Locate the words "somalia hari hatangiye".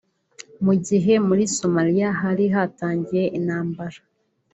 1.57-3.23